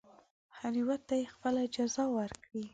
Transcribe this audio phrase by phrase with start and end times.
[0.57, 2.63] هر یوه ته یې خپله جزا ورکړي.